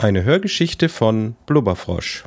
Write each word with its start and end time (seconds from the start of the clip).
Eine 0.00 0.24
Hörgeschichte 0.24 0.88
von 0.88 1.36
Blubberfrosch. 1.44 2.24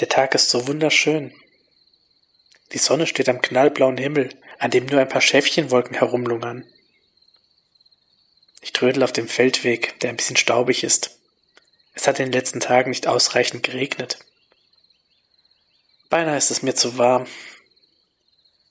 Der 0.00 0.08
Tag 0.08 0.34
ist 0.34 0.50
so 0.50 0.66
wunderschön. 0.66 1.32
Die 2.72 2.78
Sonne 2.78 3.06
steht 3.06 3.28
am 3.28 3.40
knallblauen 3.40 3.96
Himmel, 3.96 4.30
an 4.58 4.72
dem 4.72 4.86
nur 4.86 5.00
ein 5.00 5.08
paar 5.08 5.20
Schäfchenwolken 5.20 5.96
herumlungern. 5.96 6.66
Ich 8.60 8.72
trödel 8.72 9.04
auf 9.04 9.12
dem 9.12 9.28
Feldweg, 9.28 10.00
der 10.00 10.10
ein 10.10 10.16
bisschen 10.16 10.36
staubig 10.36 10.82
ist. 10.82 11.18
Es 11.92 12.08
hat 12.08 12.18
in 12.18 12.26
den 12.26 12.32
letzten 12.32 12.58
Tagen 12.58 12.90
nicht 12.90 13.06
ausreichend 13.06 13.62
geregnet. 13.62 14.18
Beinahe 16.10 16.36
ist 16.36 16.50
es 16.50 16.62
mir 16.62 16.74
zu 16.74 16.98
warm. 16.98 17.26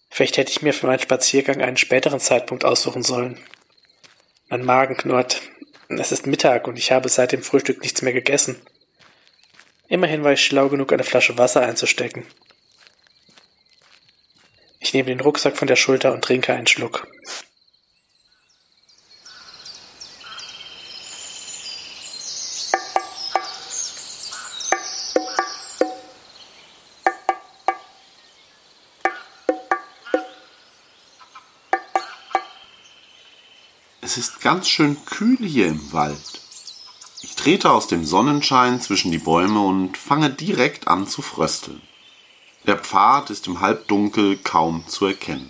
Vielleicht 0.09 0.37
hätte 0.37 0.51
ich 0.51 0.61
mir 0.61 0.73
für 0.73 0.87
meinen 0.87 0.99
Spaziergang 0.99 1.61
einen 1.61 1.77
späteren 1.77 2.19
Zeitpunkt 2.19 2.65
aussuchen 2.65 3.03
sollen. 3.03 3.39
Mein 4.49 4.65
Magen 4.65 4.97
knurrt. 4.97 5.41
Es 5.87 6.11
ist 6.11 6.27
Mittag 6.27 6.67
und 6.67 6.77
ich 6.77 6.91
habe 6.91 7.07
seit 7.07 7.31
dem 7.31 7.43
Frühstück 7.43 7.81
nichts 7.81 8.01
mehr 8.01 8.13
gegessen. 8.13 8.61
Immerhin 9.93 10.23
war 10.23 10.33
ich 10.33 10.43
schlau 10.43 10.69
genug, 10.69 10.91
eine 10.91 11.03
Flasche 11.03 11.37
Wasser 11.37 11.61
einzustecken. 11.61 12.25
Ich 14.79 14.91
nehme 14.95 15.09
den 15.09 15.19
Rucksack 15.19 15.55
von 15.55 15.67
der 15.67 15.75
Schulter 15.75 16.13
und 16.13 16.23
trinke 16.23 16.51
einen 16.51 16.65
Schluck. 16.65 17.07
Es 34.01 34.17
ist 34.17 34.41
ganz 34.41 34.67
schön 34.67 34.97
kühl 35.05 35.37
hier 35.37 35.67
im 35.67 35.93
Wald. 35.93 36.32
Trete 37.43 37.71
aus 37.71 37.87
dem 37.87 38.05
Sonnenschein 38.05 38.79
zwischen 38.79 39.11
die 39.11 39.17
Bäume 39.17 39.59
und 39.59 39.97
fange 39.97 40.29
direkt 40.29 40.87
an 40.87 41.07
zu 41.07 41.21
frösteln. 41.21 41.81
Der 42.65 42.77
Pfad 42.77 43.29
ist 43.31 43.47
im 43.47 43.59
Halbdunkel 43.59 44.37
kaum 44.37 44.87
zu 44.87 45.07
erkennen. 45.07 45.49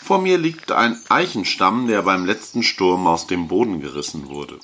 Vor 0.00 0.20
mir 0.20 0.38
liegt 0.38 0.70
ein 0.70 1.02
Eichenstamm, 1.08 1.88
der 1.88 2.02
beim 2.02 2.26
letzten 2.26 2.62
Sturm 2.62 3.08
aus 3.08 3.26
dem 3.26 3.48
Boden 3.48 3.80
gerissen 3.80 4.28
wurde. 4.28 4.60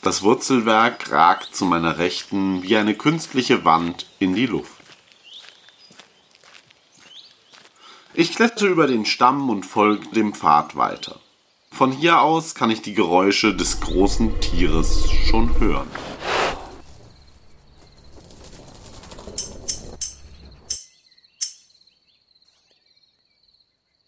Das 0.00 0.22
Wurzelwerk 0.22 1.12
ragt 1.12 1.54
zu 1.54 1.66
meiner 1.66 1.98
Rechten 1.98 2.62
wie 2.62 2.74
eine 2.74 2.94
künstliche 2.94 3.66
Wand 3.66 4.06
in 4.18 4.34
die 4.34 4.46
Luft. 4.46 4.75
Ich 8.18 8.34
klettere 8.34 8.70
über 8.70 8.86
den 8.86 9.04
Stamm 9.04 9.50
und 9.50 9.66
folge 9.66 10.08
dem 10.08 10.32
Pfad 10.32 10.74
weiter. 10.74 11.20
Von 11.70 11.92
hier 11.92 12.22
aus 12.22 12.54
kann 12.54 12.70
ich 12.70 12.80
die 12.80 12.94
Geräusche 12.94 13.54
des 13.54 13.78
großen 13.82 14.40
Tieres 14.40 15.10
schon 15.28 15.60
hören. 15.60 15.86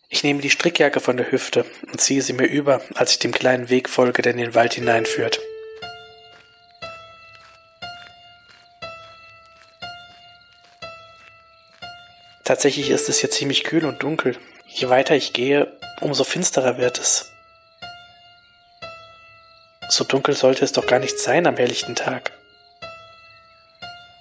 Ich 0.08 0.24
nehme 0.24 0.40
die 0.40 0.48
Strickjacke 0.48 1.00
von 1.00 1.18
der 1.18 1.30
Hüfte 1.30 1.66
und 1.92 2.00
ziehe 2.00 2.22
sie 2.22 2.32
mir 2.32 2.46
über, 2.46 2.80
als 2.94 3.12
ich 3.12 3.18
dem 3.18 3.32
kleinen 3.32 3.68
Weg 3.68 3.90
folge, 3.90 4.22
der 4.22 4.32
in 4.32 4.38
den 4.38 4.54
Wald 4.54 4.72
hineinführt. 4.72 5.38
Tatsächlich 12.48 12.88
ist 12.88 13.10
es 13.10 13.20
hier 13.20 13.30
ziemlich 13.30 13.62
kühl 13.62 13.84
und 13.84 14.02
dunkel. 14.02 14.38
Je 14.64 14.88
weiter 14.88 15.14
ich 15.14 15.34
gehe, 15.34 15.78
umso 16.00 16.24
finsterer 16.24 16.78
wird 16.78 16.98
es. 16.98 17.30
So 19.90 20.02
dunkel 20.04 20.34
sollte 20.34 20.64
es 20.64 20.72
doch 20.72 20.86
gar 20.86 20.98
nicht 20.98 21.18
sein 21.18 21.46
am 21.46 21.58
helllichten 21.58 21.94
Tag. 21.94 22.32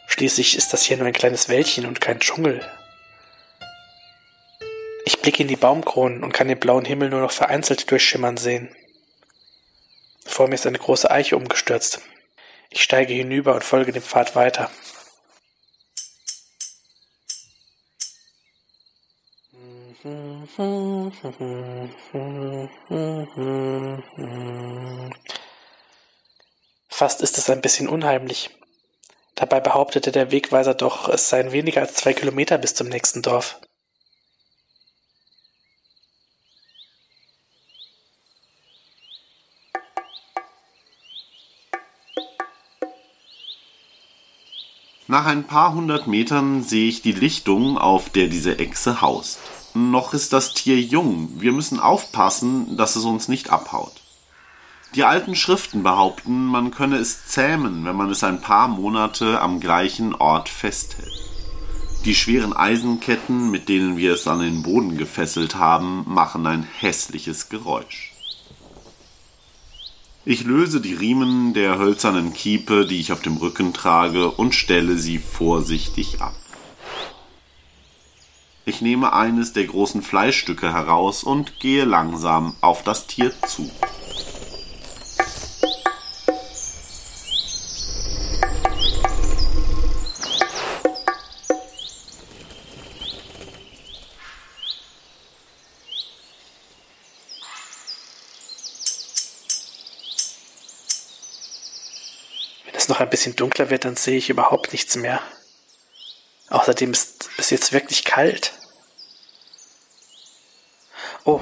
Schließlich 0.07 0.57
ist 0.57 0.73
das 0.73 0.83
hier 0.83 0.97
nur 0.97 1.07
ein 1.07 1.13
kleines 1.13 1.47
Wäldchen 1.47 1.85
und 1.85 2.01
kein 2.01 2.19
Dschungel. 2.19 2.61
Ich 5.05 5.21
blicke 5.21 5.43
in 5.43 5.47
die 5.47 5.55
Baumkronen 5.55 6.21
und 6.21 6.33
kann 6.33 6.49
den 6.49 6.59
blauen 6.59 6.83
Himmel 6.83 7.09
nur 7.09 7.21
noch 7.21 7.31
vereinzelt 7.31 7.89
durchschimmern 7.89 8.35
sehen. 8.35 8.75
Vor 10.25 10.49
mir 10.49 10.55
ist 10.55 10.67
eine 10.67 10.79
große 10.79 11.09
Eiche 11.09 11.37
umgestürzt. 11.37 12.01
Ich 12.71 12.83
steige 12.83 13.13
hinüber 13.13 13.55
und 13.55 13.63
folge 13.63 13.93
dem 13.93 14.03
Pfad 14.03 14.35
weiter. 14.35 14.69
Fast 26.89 27.21
ist 27.21 27.37
es 27.37 27.49
ein 27.49 27.61
bisschen 27.61 27.89
unheimlich. 27.89 28.49
Dabei 29.35 29.59
behauptete 29.59 30.11
der 30.11 30.31
Wegweiser 30.31 30.73
doch, 30.73 31.09
es 31.09 31.27
seien 31.29 31.51
weniger 31.51 31.81
als 31.81 31.95
zwei 31.95 32.13
Kilometer 32.13 32.57
bis 32.57 32.73
zum 32.75 32.87
nächsten 32.87 33.21
Dorf. 33.21 33.59
Nach 45.09 45.25
ein 45.25 45.45
paar 45.45 45.73
hundert 45.73 46.07
Metern 46.07 46.63
sehe 46.63 46.89
ich 46.89 47.01
die 47.01 47.13
Lichtung, 47.13 47.77
auf 47.77 48.09
der 48.09 48.27
diese 48.27 48.59
Echse 48.59 49.01
haust. 49.01 49.39
Noch 49.77 50.15
ist 50.15 50.33
das 50.33 50.55
Tier 50.55 50.81
jung. 50.81 51.29
Wir 51.39 51.51
müssen 51.51 51.79
aufpassen, 51.79 52.77
dass 52.77 52.95
es 52.95 53.03
uns 53.03 53.27
nicht 53.27 53.51
abhaut. 53.51 53.93
Die 54.95 55.03
alten 55.03 55.35
Schriften 55.35 55.83
behaupten, 55.83 56.45
man 56.45 56.71
könne 56.71 56.97
es 56.97 57.27
zähmen, 57.27 57.85
wenn 57.85 57.95
man 57.95 58.09
es 58.09 58.23
ein 58.23 58.41
paar 58.41 58.67
Monate 58.69 59.39
am 59.39 59.59
gleichen 59.59 60.15
Ort 60.15 60.49
festhält. 60.49 61.13
Die 62.05 62.15
schweren 62.15 62.53
Eisenketten, 62.53 63.51
mit 63.51 63.69
denen 63.69 63.97
wir 63.97 64.15
es 64.15 64.27
an 64.27 64.39
den 64.39 64.63
Boden 64.63 64.97
gefesselt 64.97 65.57
haben, 65.57 66.05
machen 66.07 66.47
ein 66.47 66.67
hässliches 66.79 67.49
Geräusch. 67.49 68.13
Ich 70.25 70.43
löse 70.43 70.81
die 70.81 70.95
Riemen 70.95 71.53
der 71.53 71.77
hölzernen 71.77 72.33
Kiepe, 72.33 72.87
die 72.87 72.99
ich 72.99 73.11
auf 73.11 73.21
dem 73.21 73.37
Rücken 73.37 73.73
trage, 73.73 74.31
und 74.31 74.55
stelle 74.55 74.97
sie 74.97 75.19
vorsichtig 75.19 76.19
ab. 76.19 76.33
Ich 78.67 78.81
nehme 78.81 79.13
eines 79.13 79.53
der 79.53 79.63
großen 79.63 80.01
Fleischstücke 80.01 80.73
heraus 80.73 81.23
und 81.23 81.57
gehe 81.61 81.85
langsam 81.85 82.53
auf 82.59 82.83
das 82.83 83.07
Tier 83.07 83.31
zu. 83.47 83.71
Wenn 102.65 102.75
es 102.75 102.89
noch 102.89 102.99
ein 102.99 103.09
bisschen 103.09 103.37
dunkler 103.37 103.69
wird, 103.69 103.85
dann 103.85 103.95
sehe 103.95 104.17
ich 104.17 104.29
überhaupt 104.29 104.73
nichts 104.73 104.97
mehr. 104.97 105.21
Außerdem 106.49 106.91
ist 106.91 107.29
es 107.37 107.49
jetzt 107.49 107.71
wirklich 107.71 108.03
kalt. 108.03 108.56
Oh, 111.27 111.41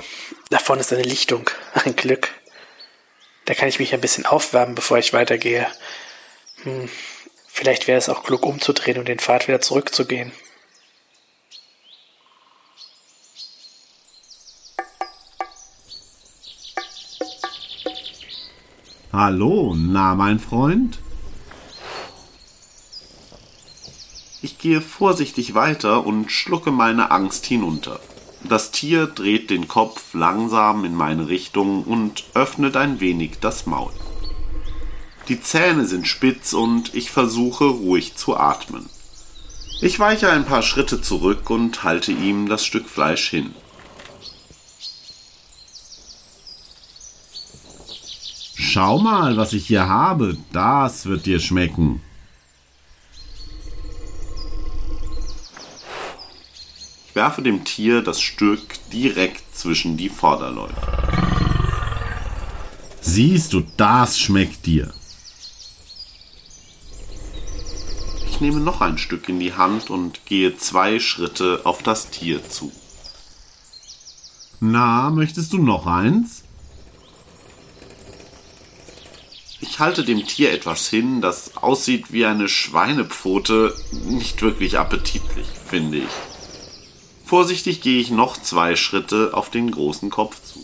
da 0.49 0.57
vorne 0.57 0.81
ist 0.81 0.91
eine 0.91 1.03
Lichtung. 1.03 1.47
Ein 1.85 1.95
Glück. 1.95 2.31
Da 3.45 3.53
kann 3.53 3.69
ich 3.69 3.77
mich 3.77 3.93
ein 3.93 4.01
bisschen 4.01 4.25
aufwärmen, 4.25 4.73
bevor 4.73 4.97
ich 4.97 5.13
weitergehe. 5.13 5.67
Hm, 6.63 6.89
vielleicht 7.47 7.85
wäre 7.85 7.99
es 7.99 8.09
auch 8.09 8.23
klug 8.23 8.47
umzudrehen 8.47 8.97
und 8.97 9.07
den 9.07 9.19
Pfad 9.19 9.47
wieder 9.47 9.61
zurückzugehen. 9.61 10.31
Hallo, 19.13 19.75
na 19.77 20.15
mein 20.15 20.39
Freund? 20.39 20.97
Ich 24.41 24.57
gehe 24.57 24.81
vorsichtig 24.81 25.53
weiter 25.53 26.07
und 26.07 26.31
schlucke 26.31 26.71
meine 26.71 27.11
Angst 27.11 27.45
hinunter. 27.45 27.99
Das 28.47 28.71
Tier 28.71 29.07
dreht 29.07 29.49
den 29.49 29.67
Kopf 29.67 30.13
langsam 30.13 30.85
in 30.85 30.93
meine 30.93 31.27
Richtung 31.27 31.83
und 31.83 32.25
öffnet 32.33 32.77
ein 32.77 32.99
wenig 32.99 33.39
das 33.41 33.65
Maul. 33.65 33.91
Die 35.27 35.41
Zähne 35.41 35.85
sind 35.85 36.07
spitz 36.07 36.53
und 36.53 36.93
ich 36.93 37.09
versuche 37.09 37.65
ruhig 37.65 38.15
zu 38.15 38.37
atmen. 38.37 38.87
Ich 39.81 39.99
weiche 39.99 40.29
ein 40.29 40.45
paar 40.45 40.61
Schritte 40.61 41.01
zurück 41.01 41.49
und 41.49 41.83
halte 41.83 42.11
ihm 42.11 42.47
das 42.47 42.63
Stück 42.63 42.87
Fleisch 42.87 43.29
hin. 43.29 43.53
Schau 48.55 48.99
mal, 48.99 49.37
was 49.37 49.53
ich 49.53 49.65
hier 49.67 49.87
habe. 49.87 50.37
Das 50.51 51.07
wird 51.07 51.25
dir 51.25 51.39
schmecken. 51.39 52.01
Werfe 57.15 57.41
dem 57.41 57.63
Tier 57.63 58.01
das 58.01 58.21
Stück 58.21 58.61
direkt 58.91 59.57
zwischen 59.57 59.95
die 59.95 60.09
Vorderläufe. 60.09 60.75
Siehst 62.99 63.53
du, 63.53 63.63
das 63.77 64.19
schmeckt 64.19 64.65
dir. 64.65 64.93
Ich 68.27 68.41
nehme 68.41 68.59
noch 68.59 68.81
ein 68.81 68.97
Stück 68.97 69.29
in 69.29 69.39
die 69.39 69.53
Hand 69.53 69.89
und 69.89 70.25
gehe 70.25 70.57
zwei 70.57 70.99
Schritte 70.99 71.61
auf 71.63 71.81
das 71.81 72.09
Tier 72.09 72.47
zu. 72.49 72.71
Na, 74.59 75.09
möchtest 75.09 75.53
du 75.53 75.57
noch 75.57 75.87
eins? 75.87 76.43
Ich 79.61 79.79
halte 79.79 80.03
dem 80.03 80.25
Tier 80.27 80.51
etwas 80.51 80.89
hin, 80.89 81.21
das 81.21 81.55
aussieht 81.55 82.11
wie 82.11 82.25
eine 82.25 82.49
Schweinepfote, 82.49 83.73
nicht 83.91 84.41
wirklich 84.41 84.77
appetitlich, 84.77 85.47
finde 85.69 85.99
ich. 85.99 86.34
Vorsichtig 87.25 87.81
gehe 87.81 87.99
ich 87.99 88.11
noch 88.11 88.37
zwei 88.37 88.75
Schritte 88.75 89.31
auf 89.33 89.49
den 89.49 89.71
großen 89.71 90.11
Kopf 90.11 90.41
zu. 90.43 90.59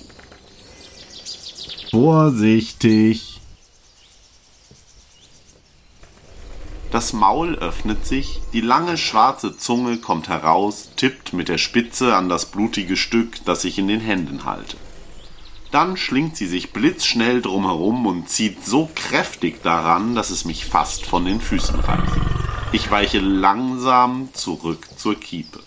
Vorsichtig! 1.90 3.40
Das 6.92 7.14
Maul 7.14 7.56
öffnet 7.56 8.06
sich, 8.06 8.42
die 8.54 8.62
lange 8.62 8.98
schwarze 8.98 9.58
Zunge 9.58 9.98
kommt 9.98 10.28
heraus, 10.28 10.90
tippt 10.98 11.34
mit 11.34 11.48
der 11.48 11.58
Spitze 11.58 12.16
an 12.16 12.30
das 12.30 12.46
blutige 12.46 12.98
Stück, 12.98 13.44
das 13.46 13.64
ich 13.64 13.80
in 13.80 13.88
den 13.88 14.02
Händen 14.02 14.46
halte. 14.46 14.78
Dann 15.72 15.96
schlingt 15.96 16.36
sie 16.36 16.48
sich 16.48 16.74
blitzschnell 16.74 17.42
drumherum 17.42 18.06
und 18.06 18.30
zieht 18.30 18.66
so 18.66 18.90
kräftig 18.94 19.64
daran, 19.64 20.16
dass 20.16 20.30
es 20.30 20.46
mich 20.46 20.66
fast 20.66 21.06
von 21.06 21.26
den 21.26 21.40
Füßen 21.40 21.80
reißt. 21.80 22.14
Ich 22.74 22.92
weiche 22.92 23.20
langsam 23.20 24.30
zurück 24.34 24.88
zur 24.98 25.16
Kiepe. 25.16 25.62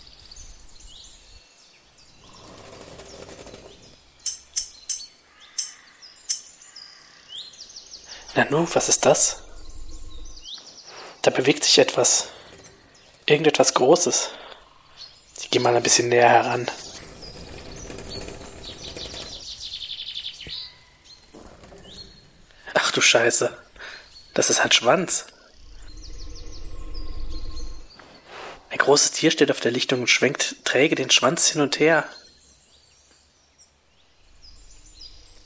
Nanu, 8.34 8.66
was 8.72 8.88
ist 8.88 9.06
das? 9.06 9.42
Da 11.22 11.30
bewegt 11.30 11.64
sich 11.64 11.78
etwas. 11.78 12.28
Irgendetwas 13.26 13.74
Großes. 13.74 14.30
Ich 15.40 15.50
gehe 15.50 15.60
mal 15.60 15.76
ein 15.76 15.82
bisschen 15.82 16.08
näher 16.08 16.28
heran. 16.28 16.68
Ach 22.74 22.90
du 22.90 23.00
Scheiße. 23.00 23.56
Das 24.34 24.50
ist 24.50 24.60
ein 24.60 24.72
Schwanz. 24.72 25.26
Ein 28.70 28.78
großes 28.78 29.12
Tier 29.12 29.30
steht 29.30 29.52
auf 29.52 29.60
der 29.60 29.70
Lichtung 29.70 30.00
und 30.00 30.08
schwenkt 30.08 30.64
träge 30.64 30.96
den 30.96 31.10
Schwanz 31.10 31.48
hin 31.48 31.60
und 31.60 31.78
her. 31.78 32.08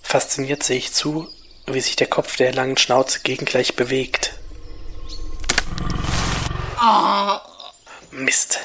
Fasziniert 0.02 0.62
sehe 0.62 0.78
ich 0.78 0.94
zu, 0.94 1.28
wie 1.74 1.80
sich 1.80 1.96
der 1.96 2.06
Kopf 2.06 2.36
der 2.36 2.52
langen 2.52 2.76
Schnauze 2.76 3.20
gegengleich 3.20 3.76
bewegt. 3.76 4.34
Oh. 6.80 7.38
Mist. 8.10 8.60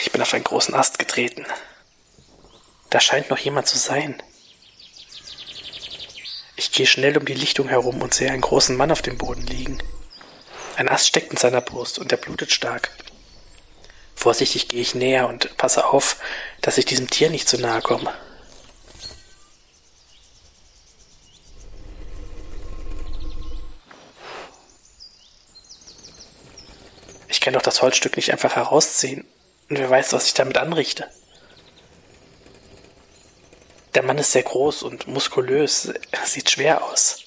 Ich 0.00 0.12
bin 0.12 0.22
auf 0.22 0.34
einen 0.34 0.44
großen 0.44 0.74
Ast 0.74 0.98
getreten. 0.98 1.46
Da 2.90 3.00
scheint 3.00 3.30
noch 3.30 3.38
jemand 3.38 3.66
zu 3.66 3.78
sein. 3.78 4.22
Ich 6.56 6.72
gehe 6.72 6.86
schnell 6.86 7.16
um 7.18 7.24
die 7.24 7.34
Lichtung 7.34 7.68
herum 7.68 8.00
und 8.02 8.14
sehe 8.14 8.30
einen 8.30 8.40
großen 8.40 8.76
Mann 8.76 8.90
auf 8.90 9.02
dem 9.02 9.18
Boden 9.18 9.46
liegen. 9.46 9.82
Ein 10.76 10.88
Ast 10.88 11.08
steckt 11.08 11.30
in 11.30 11.36
seiner 11.36 11.60
Brust 11.60 11.98
und 11.98 12.12
er 12.12 12.18
blutet 12.18 12.52
stark. 12.52 12.90
Vorsichtig 14.14 14.68
gehe 14.68 14.80
ich 14.80 14.94
näher 14.94 15.28
und 15.28 15.56
passe 15.56 15.86
auf, 15.86 16.16
dass 16.62 16.78
ich 16.78 16.84
diesem 16.84 17.08
Tier 17.08 17.30
nicht 17.30 17.48
zu 17.48 17.58
nahe 17.58 17.82
komme. 17.82 18.12
Kann 27.46 27.54
doch 27.54 27.62
das 27.62 27.80
Holzstück 27.80 28.16
nicht 28.16 28.32
einfach 28.32 28.56
herausziehen. 28.56 29.24
Und 29.70 29.78
wer 29.78 29.88
weiß, 29.88 30.12
was 30.12 30.26
ich 30.26 30.34
damit 30.34 30.58
anrichte. 30.58 31.08
Der 33.94 34.02
Mann 34.02 34.18
ist 34.18 34.32
sehr 34.32 34.42
groß 34.42 34.82
und 34.82 35.06
muskulös, 35.06 35.92
sieht 36.24 36.50
schwer 36.50 36.84
aus. 36.84 37.22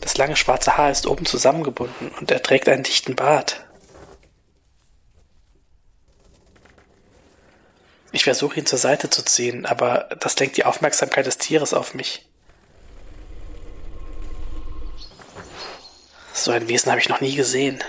Das 0.00 0.16
lange 0.16 0.34
schwarze 0.34 0.78
Haar 0.78 0.90
ist 0.90 1.06
oben 1.06 1.26
zusammengebunden 1.26 2.08
und 2.18 2.30
er 2.30 2.42
trägt 2.42 2.66
einen 2.70 2.84
dichten 2.84 3.14
Bart. 3.14 3.66
Ich 8.12 8.24
versuche 8.24 8.58
ihn 8.58 8.64
zur 8.64 8.78
Seite 8.78 9.10
zu 9.10 9.22
ziehen, 9.26 9.66
aber 9.66 10.08
das 10.20 10.38
lenkt 10.38 10.56
die 10.56 10.64
Aufmerksamkeit 10.64 11.26
des 11.26 11.36
Tieres 11.36 11.74
auf 11.74 11.92
mich. 11.92 12.26
So 16.32 16.50
ein 16.50 16.66
Wesen 16.66 16.90
habe 16.90 17.02
ich 17.02 17.10
noch 17.10 17.20
nie 17.20 17.34
gesehen. 17.34 17.84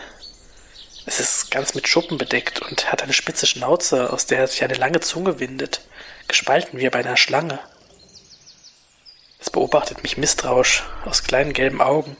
Es 1.07 1.19
ist 1.19 1.51
ganz 1.51 1.75
mit 1.75 1.87
Schuppen 1.87 2.17
bedeckt 2.17 2.61
und 2.61 2.91
hat 2.91 3.03
eine 3.03 3.13
spitze 3.13 3.45
Schnauze, 3.45 4.11
aus 4.11 4.25
der 4.25 4.47
sich 4.47 4.63
eine 4.63 4.73
lange 4.73 4.99
Zunge 5.01 5.39
windet 5.39 5.81
gespalten 6.27 6.79
wie 6.79 6.89
bei 6.89 6.99
einer 6.99 7.17
Schlange. 7.17 7.59
Es 9.39 9.49
beobachtet 9.51 10.01
mich 10.01 10.17
misstrauisch 10.17 10.83
aus 11.05 11.23
kleinen 11.23 11.53
gelben 11.53 11.81
Augen 11.81 12.17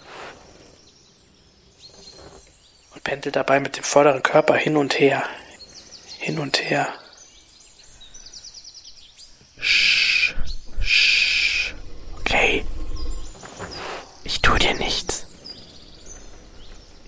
und 2.94 3.04
pendelt 3.04 3.36
dabei 3.36 3.60
mit 3.60 3.78
dem 3.78 3.84
vorderen 3.84 4.22
Körper 4.22 4.56
hin 4.56 4.78
und 4.78 5.00
her, 5.00 5.24
hin 6.20 6.38
und 6.38 6.62
her. 6.62 6.88
Sch, 9.60 10.36
sch, 10.82 11.74
okay. 12.20 12.64
Ich 14.24 14.42
tu 14.42 14.56
dir 14.56 14.76
nichts. 14.76 15.26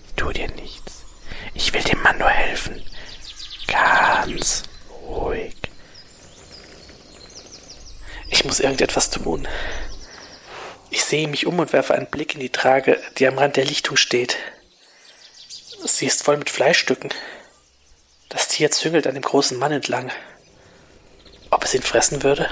Ich 0.08 0.14
tu 0.14 0.32
dir 0.32 0.48
nichts. 0.48 0.67
Ich 1.68 1.74
will 1.74 1.82
dem 1.82 2.02
Mann 2.02 2.16
nur 2.16 2.30
helfen. 2.30 2.82
Ganz 3.66 4.62
ruhig. 5.02 5.54
Ich 8.30 8.42
muss 8.46 8.58
irgendetwas 8.58 9.10
tun. 9.10 9.46
Ich 10.88 11.04
sehe 11.04 11.28
mich 11.28 11.44
um 11.44 11.58
und 11.58 11.74
werfe 11.74 11.94
einen 11.94 12.06
Blick 12.06 12.32
in 12.32 12.40
die 12.40 12.48
Trage, 12.48 12.98
die 13.18 13.28
am 13.28 13.36
Rand 13.36 13.56
der 13.56 13.66
Lichtung 13.66 13.98
steht. 13.98 14.38
Sie 15.84 16.06
ist 16.06 16.22
voll 16.22 16.38
mit 16.38 16.48
Fleischstücken. 16.48 17.10
Das 18.30 18.48
Tier 18.48 18.70
züngelt 18.70 19.06
an 19.06 19.12
dem 19.12 19.22
großen 19.22 19.58
Mann 19.58 19.72
entlang. 19.72 20.10
Ob 21.50 21.64
es 21.64 21.74
ihn 21.74 21.82
fressen 21.82 22.22
würde? 22.22 22.48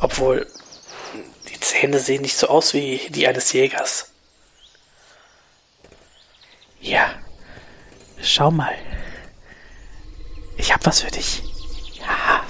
Obwohl, 0.00 0.50
die 1.50 1.60
Zähne 1.60 1.98
sehen 1.98 2.22
nicht 2.22 2.38
so 2.38 2.48
aus 2.48 2.72
wie 2.72 3.06
die 3.10 3.26
eines 3.26 3.52
Jägers. 3.52 4.12
Ja, 6.80 7.20
schau 8.22 8.50
mal. 8.50 8.74
Ich 10.56 10.72
hab 10.72 10.84
was 10.86 11.00
für 11.00 11.10
dich. 11.10 11.42
Ja. 11.98 12.44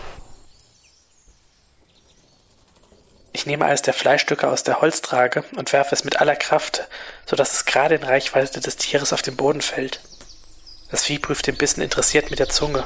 Ich 3.33 3.47
nehme 3.47 3.65
eines 3.65 3.83
der 3.83 3.95
Fleischstücke 3.95 4.49
aus 4.49 4.65
der 4.65 4.81
Holztrage 4.81 5.45
und 5.57 5.73
werfe 5.73 5.95
es 5.95 6.05
mit 6.05 6.21
aller 6.21 6.37
Kraft, 6.37 6.89
so 7.27 7.37
dass 7.37 7.55
es 7.55 7.65
gerade 7.65 7.95
in 7.95 8.03
Reichweite 8.03 8.61
des 8.61 8.77
Tieres 8.77 9.13
auf 9.13 9.23
den 9.23 9.37
Boden 9.37 9.61
fällt. 9.61 10.01
Das 10.91 11.05
Vieh 11.05 11.19
prüft 11.19 11.47
den 11.47 11.57
Bissen 11.57 11.83
interessiert 11.83 12.31
mit 12.31 12.41
der 12.41 12.49
Zunge. 12.49 12.85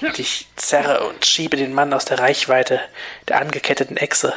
Und 0.00 0.18
ich 0.18 0.48
zerre 0.56 1.06
und 1.06 1.24
schiebe 1.24 1.56
den 1.56 1.72
Mann 1.72 1.92
aus 1.92 2.04
der 2.04 2.18
Reichweite 2.18 2.80
der 3.28 3.40
angeketteten 3.40 3.96
Echse. 3.96 4.34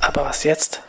Aber 0.00 0.24
was 0.24 0.44
jetzt? 0.44 0.82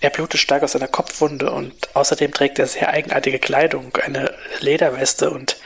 Er 0.00 0.10
blutet 0.10 0.40
stark 0.40 0.62
aus 0.62 0.72
seiner 0.72 0.88
Kopfwunde 0.88 1.50
und 1.50 1.94
außerdem 1.96 2.32
trägt 2.32 2.58
er 2.58 2.68
sehr 2.68 2.90
eigenartige 2.90 3.40
Kleidung, 3.40 3.96
eine 3.96 4.34
Lederweste 4.60 5.30
und 5.30 5.56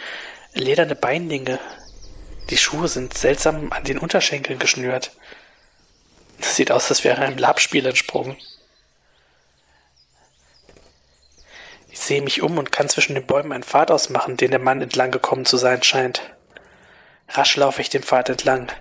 lederne 0.54 0.94
Beinlinge. 0.94 1.58
Die 2.48 2.56
Schuhe 2.56 2.88
sind 2.88 3.14
seltsam 3.16 3.72
an 3.72 3.84
den 3.84 3.98
Unterschenkeln 3.98 4.58
geschnürt. 4.58 5.12
Das 6.38 6.56
sieht 6.56 6.72
aus, 6.72 6.88
als 6.90 7.04
wäre 7.04 7.20
er 7.20 7.26
einem 7.26 7.38
Labspiel 7.38 7.84
entsprungen. 7.86 8.36
Ich 11.90 12.00
sehe 12.00 12.22
mich 12.22 12.40
um 12.40 12.56
und 12.56 12.72
kann 12.72 12.88
zwischen 12.88 13.14
den 13.14 13.26
Bäumen 13.26 13.52
einen 13.52 13.62
Pfad 13.62 13.90
ausmachen, 13.90 14.38
den 14.38 14.50
der 14.50 14.60
Mann 14.60 14.80
entlang 14.80 15.10
gekommen 15.10 15.44
zu 15.44 15.58
sein 15.58 15.82
scheint. 15.82 16.22
Rasch 17.28 17.54
laufe 17.56 17.82
ich 17.82 17.90
den 17.90 18.02
Pfad 18.02 18.30
entlang. 18.30 18.72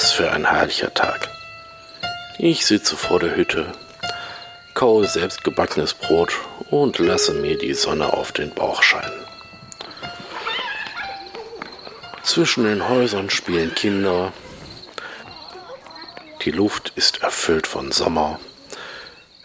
Was 0.00 0.12
für 0.12 0.30
ein 0.30 0.48
herrlicher 0.48 0.94
Tag. 0.94 1.28
Ich 2.38 2.64
sitze 2.64 2.96
vor 2.96 3.18
der 3.18 3.34
Hütte, 3.34 3.72
kaue 4.72 5.08
selbstgebackenes 5.08 5.94
Brot 5.94 6.34
und 6.70 7.00
lasse 7.00 7.32
mir 7.32 7.58
die 7.58 7.74
Sonne 7.74 8.12
auf 8.12 8.30
den 8.30 8.54
Bauch 8.54 8.84
scheinen. 8.84 9.26
Zwischen 12.22 12.62
den 12.62 12.88
Häusern 12.88 13.28
spielen 13.28 13.74
Kinder. 13.74 14.32
Die 16.42 16.52
Luft 16.52 16.92
ist 16.94 17.24
erfüllt 17.24 17.66
von 17.66 17.90
Sommer. 17.90 18.38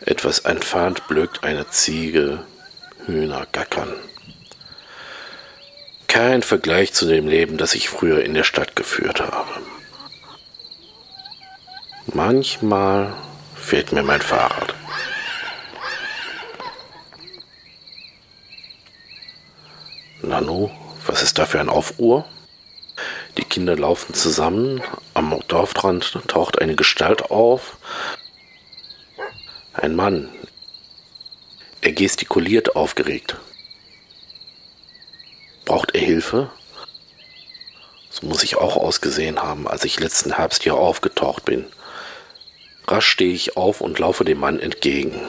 Etwas 0.01 0.38
entfernt 0.38 1.07
blökt 1.07 1.43
eine 1.43 1.67
Ziege, 1.72 2.45
Hühner 3.07 3.48
gackern. 3.51 3.95
Kein 6.07 6.43
Vergleich 6.43 6.93
zu 6.93 7.07
dem 7.07 7.27
Leben, 7.27 7.57
das 7.57 7.74
ich 7.74 7.89
früher 7.89 8.24
in 8.24 8.36
der 8.36 8.43
Stadt 8.43 8.75
geführt 8.75 9.19
habe. 9.19 9.73
Manchmal 12.07 13.13
fehlt 13.55 13.91
mir 13.91 14.03
mein 14.03 14.22
Fahrrad. 14.22 14.75
Nanu, 20.22 20.69
was 21.05 21.22
ist 21.22 21.38
da 21.39 21.45
für 21.45 21.60
ein 21.60 21.69
Aufruhr? 21.69 22.25
Die 23.38 23.45
Kinder 23.45 23.75
laufen 23.75 24.13
zusammen. 24.13 24.81
Am 25.13 25.39
Dorfrand 25.48 26.19
taucht 26.27 26.62
eine 26.62 26.75
Gestalt 26.75 27.31
auf. 27.31 27.77
Ein 29.74 29.95
Mann. 29.95 30.29
Er 31.81 31.93
gestikuliert 31.93 32.75
aufgeregt. 32.75 33.38
Braucht 35.65 35.95
er 35.95 36.01
Hilfe? 36.01 36.51
So 38.10 38.27
muss 38.27 38.43
ich 38.43 38.57
auch 38.57 38.77
ausgesehen 38.77 39.41
haben, 39.41 39.67
als 39.67 39.83
ich 39.86 40.00
letzten 40.00 40.36
Herbst 40.36 40.63
hier 40.63 40.75
aufgetaucht 40.75 41.45
bin. 41.45 41.65
Rasch 42.87 43.07
stehe 43.07 43.33
ich 43.33 43.55
auf 43.57 43.81
und 43.81 43.99
laufe 43.99 44.25
dem 44.25 44.39
Mann 44.39 44.59
entgegen. 44.59 45.19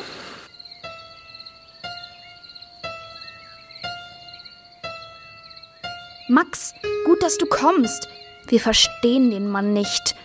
Max, 6.29 6.75
gut, 7.05 7.23
dass 7.23 7.39
du 7.39 7.47
kommst. 7.47 8.09
Wir 8.49 8.61
verstehen 8.61 9.31
den 9.31 9.49
Mann 9.49 9.73
nicht. 9.73 10.17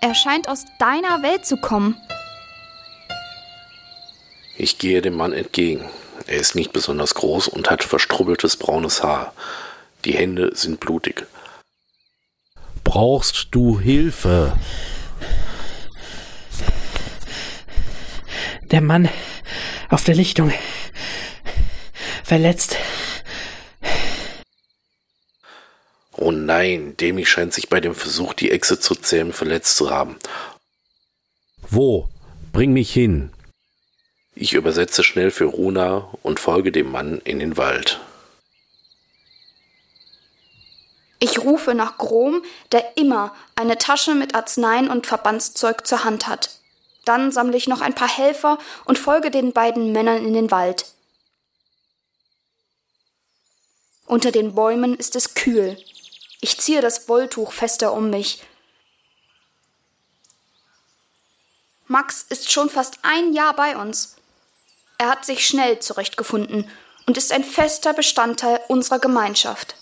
Er 0.00 0.14
scheint 0.14 0.48
aus 0.48 0.64
deiner 0.78 1.22
Welt 1.22 1.44
zu 1.44 1.56
kommen. 1.56 1.96
Ich 4.56 4.78
gehe 4.78 5.02
dem 5.02 5.16
Mann 5.16 5.32
entgegen. 5.32 5.84
Er 6.26 6.38
ist 6.38 6.54
nicht 6.54 6.72
besonders 6.72 7.14
groß 7.14 7.48
und 7.48 7.70
hat 7.70 7.82
verstrubbeltes 7.82 8.56
braunes 8.56 9.02
Haar. 9.02 9.34
Die 10.04 10.12
Hände 10.14 10.52
sind 10.54 10.80
blutig. 10.80 11.26
Brauchst 12.84 13.48
du 13.50 13.78
Hilfe? 13.80 14.56
Der 18.70 18.80
Mann 18.80 19.08
auf 19.88 20.04
der 20.04 20.14
Lichtung. 20.14 20.52
Verletzt. 22.24 22.76
Oh 26.16 26.30
nein, 26.30 26.96
Demi 26.96 27.24
scheint 27.26 27.52
sich 27.52 27.68
bei 27.68 27.80
dem 27.80 27.94
Versuch, 27.94 28.34
die 28.34 28.50
Echse 28.50 28.78
zu 28.78 28.94
zähmen, 28.94 29.32
verletzt 29.32 29.76
zu 29.76 29.90
haben. 29.90 30.16
Wo? 31.68 32.08
Bring 32.52 32.72
mich 32.72 32.92
hin. 32.92 33.32
Ich 34.34 34.52
übersetze 34.52 35.02
schnell 35.02 35.30
für 35.30 35.46
Runa 35.46 36.08
und 36.22 36.38
folge 36.38 36.72
dem 36.72 36.90
Mann 36.90 37.18
in 37.24 37.38
den 37.38 37.56
Wald. 37.56 38.00
Ich 41.18 41.40
rufe 41.40 41.74
nach 41.74 41.98
Grom, 41.98 42.42
der 42.70 42.96
immer 42.96 43.34
eine 43.56 43.76
Tasche 43.76 44.14
mit 44.14 44.34
Arzneien 44.34 44.88
und 44.88 45.06
Verbandszeug 45.06 45.86
zur 45.86 46.04
Hand 46.04 46.26
hat. 46.28 46.59
Dann 47.10 47.32
sammle 47.32 47.56
ich 47.56 47.66
noch 47.66 47.80
ein 47.80 47.96
paar 47.96 48.06
Helfer 48.06 48.56
und 48.84 48.96
folge 48.96 49.32
den 49.32 49.52
beiden 49.52 49.90
Männern 49.90 50.24
in 50.24 50.32
den 50.32 50.52
Wald. 50.52 50.86
Unter 54.06 54.30
den 54.30 54.54
Bäumen 54.54 54.94
ist 54.94 55.16
es 55.16 55.34
kühl. 55.34 55.76
Ich 56.40 56.60
ziehe 56.60 56.80
das 56.80 57.08
Wolltuch 57.08 57.50
fester 57.50 57.94
um 57.94 58.10
mich. 58.10 58.44
Max 61.88 62.24
ist 62.28 62.52
schon 62.52 62.70
fast 62.70 63.00
ein 63.02 63.32
Jahr 63.32 63.56
bei 63.56 63.76
uns. 63.76 64.14
Er 64.96 65.08
hat 65.08 65.24
sich 65.24 65.44
schnell 65.44 65.80
zurechtgefunden 65.80 66.70
und 67.06 67.16
ist 67.16 67.32
ein 67.32 67.42
fester 67.42 67.92
Bestandteil 67.92 68.60
unserer 68.68 69.00
Gemeinschaft. 69.00 69.74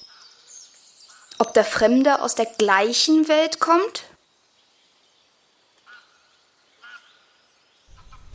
Ob 1.38 1.52
der 1.52 1.66
Fremde 1.66 2.22
aus 2.22 2.36
der 2.36 2.46
gleichen 2.46 3.28
Welt 3.28 3.60
kommt? 3.60 4.04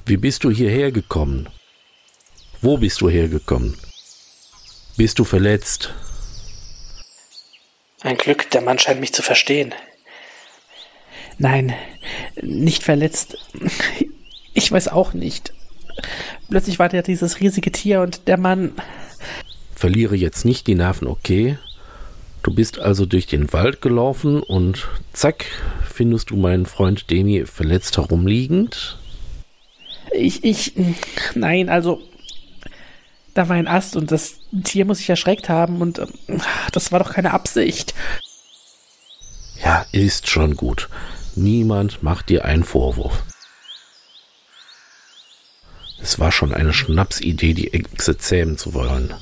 Wie 0.06 0.18
bist 0.18 0.44
du 0.44 0.52
hierher 0.52 0.92
gekommen? 0.92 1.48
Wo 2.62 2.78
bist 2.78 3.00
du 3.00 3.10
hergekommen? 3.10 3.78
Bist 4.98 5.18
du 5.18 5.24
verletzt? 5.24 5.94
Ein 8.02 8.18
Glück, 8.18 8.52
der 8.52 8.62
Mann 8.62 8.80
scheint 8.80 9.00
mich 9.00 9.14
zu 9.14 9.22
verstehen. 9.22 9.74
Nein, 11.38 11.74
nicht 12.42 12.84
verletzt. 12.84 13.38
Ich 14.54 14.70
weiß 14.70 14.90
auch 14.90 15.14
nicht. 15.14 15.54
Plötzlich 16.50 16.80
war 16.80 16.90
da 16.90 17.02
dieses 17.02 17.40
riesige 17.40 17.72
Tier 17.72 18.02
und 18.02 18.28
der 18.28 18.38
Mann. 18.38 18.74
Verliere 19.74 20.16
jetzt 20.16 20.44
nicht 20.44 20.68
die 20.68 20.76
Nerven, 20.76 21.08
okay? 21.08 21.58
Du 22.44 22.54
bist 22.54 22.78
also 22.78 23.06
durch 23.06 23.26
den 23.26 23.54
Wald 23.54 23.82
gelaufen 23.82 24.44
und 24.44 24.90
zack, 25.14 25.46
findest 25.90 26.30
du 26.30 26.36
meinen 26.36 26.66
Freund 26.66 27.10
Demi 27.10 27.46
verletzt 27.46 27.96
herumliegend? 27.96 28.98
Ich, 30.14 30.44
ich, 30.44 30.74
nein, 31.36 31.70
also, 31.70 32.02
da 33.34 33.50
war 33.50 33.56
ein 33.56 33.68
Ast 33.68 33.96
und 33.96 34.12
das 34.12 34.36
Tier 34.64 34.86
muss 34.86 35.00
sich 35.00 35.10
erschreckt 35.10 35.50
haben 35.50 35.82
und 35.82 36.00
äh, 36.00 36.08
das 36.72 36.92
war 36.92 37.00
doch 37.00 37.14
keine 37.14 37.32
Absicht. 37.32 37.94
Ja, 39.64 39.86
ist 39.92 40.30
schon 40.30 40.56
gut. 40.56 40.90
Niemand 41.36 42.04
macht 42.04 42.30
dir 42.30 42.46
einen 42.46 42.64
Vorwurf. 42.64 43.24
Es 46.02 46.20
war 46.20 46.32
schon 46.32 46.54
eine 46.54 46.74
Schnapsidee, 46.74 47.54
die 47.54 47.74
Echse 47.74 48.18
zähmen 48.18 48.58
zu 48.58 48.74
wollen. 48.74 49.14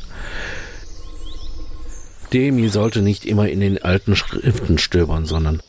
Demi 2.34 2.70
sollte 2.70 3.02
nicht 3.02 3.26
immer 3.26 3.50
in 3.50 3.60
den 3.60 3.82
alten 3.82 4.16
Schriften 4.16 4.78
stöbern, 4.78 5.26
sondern... 5.26 5.62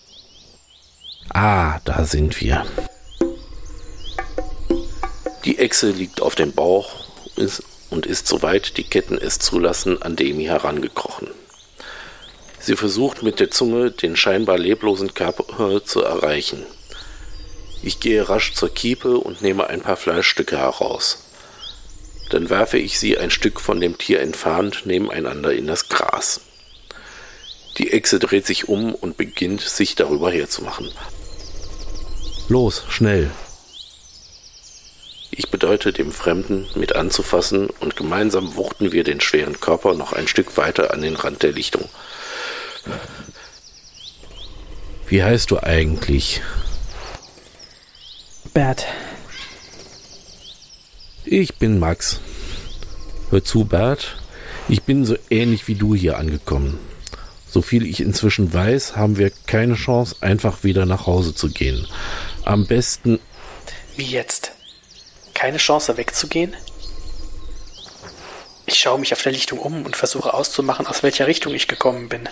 Ah, 1.28 1.80
da 1.84 2.04
sind 2.04 2.40
wir. 2.40 2.64
Die 5.44 5.58
Echse 5.58 5.90
liegt 5.90 6.22
auf 6.22 6.34
dem 6.34 6.52
Bauch 6.52 7.04
und 7.90 8.06
ist 8.06 8.26
soweit 8.28 8.76
die 8.76 8.84
Ketten 8.84 9.18
es 9.18 9.38
zulassen 9.38 10.00
an 10.00 10.14
Demi 10.14 10.44
herangekrochen. 10.44 11.28
Sie 12.60 12.76
versucht 12.76 13.24
mit 13.24 13.40
der 13.40 13.50
Zunge 13.50 13.90
den 13.90 14.14
scheinbar 14.14 14.56
leblosen 14.56 15.14
Körper 15.14 15.84
zu 15.84 16.02
erreichen. 16.02 16.64
Ich 17.82 17.98
gehe 17.98 18.28
rasch 18.28 18.54
zur 18.54 18.72
Kiepe 18.72 19.18
und 19.18 19.42
nehme 19.42 19.66
ein 19.66 19.80
paar 19.80 19.96
Fleischstücke 19.96 20.58
heraus. 20.58 21.24
Dann 22.30 22.48
werfe 22.48 22.78
ich 22.78 23.00
sie 23.00 23.18
ein 23.18 23.32
Stück 23.32 23.60
von 23.60 23.80
dem 23.80 23.98
Tier 23.98 24.20
entfernt 24.20 24.82
nebeneinander 24.86 25.52
in 25.52 25.66
das 25.66 25.88
Gras. 25.88 26.40
Die 27.78 27.92
Echse 27.92 28.20
dreht 28.20 28.46
sich 28.46 28.68
um 28.68 28.94
und 28.94 29.16
beginnt, 29.16 29.62
sich 29.62 29.96
darüber 29.96 30.30
herzumachen. 30.30 30.90
Los, 32.48 32.84
schnell, 32.88 33.32
ich 35.34 35.50
bedeute 35.50 35.92
dem 35.92 36.12
Fremden, 36.12 36.66
mit 36.74 36.94
anzufassen, 36.94 37.68
und 37.80 37.96
gemeinsam 37.96 38.54
wuchten 38.54 38.92
wir 38.92 39.02
den 39.02 39.20
schweren 39.20 39.60
Körper 39.60 39.94
noch 39.94 40.12
ein 40.12 40.28
Stück 40.28 40.58
weiter 40.58 40.92
an 40.92 41.00
den 41.00 41.16
Rand 41.16 41.42
der 41.42 41.52
Lichtung. 41.52 41.88
Wie 45.08 45.22
heißt 45.22 45.50
du 45.50 45.58
eigentlich? 45.58 46.42
Bert. 48.52 48.86
Ich 51.24 51.54
bin 51.56 51.78
Max. 51.78 52.20
Hör 53.30 53.42
zu, 53.42 53.64
Bert. 53.64 54.16
Ich 54.68 54.82
bin 54.82 55.06
so 55.06 55.16
ähnlich 55.30 55.66
wie 55.66 55.76
du 55.76 55.94
hier 55.94 56.18
angekommen. 56.18 56.78
Soviel 57.48 57.86
ich 57.86 58.00
inzwischen 58.00 58.52
weiß, 58.52 58.96
haben 58.96 59.16
wir 59.16 59.30
keine 59.46 59.74
Chance, 59.74 60.16
einfach 60.20 60.62
wieder 60.62 60.84
nach 60.84 61.06
Hause 61.06 61.34
zu 61.34 61.48
gehen. 61.48 61.86
Am 62.44 62.66
besten. 62.66 63.18
Wie 63.96 64.04
jetzt? 64.04 64.52
Keine 65.42 65.58
Chance 65.58 65.96
wegzugehen? 65.96 66.54
Ich 68.64 68.78
schaue 68.78 69.00
mich 69.00 69.12
auf 69.12 69.22
der 69.22 69.32
Lichtung 69.32 69.58
um 69.58 69.84
und 69.84 69.96
versuche 69.96 70.34
auszumachen, 70.34 70.86
aus 70.86 71.02
welcher 71.02 71.26
Richtung 71.26 71.52
ich 71.52 71.66
gekommen 71.66 72.08
bin. 72.08 72.28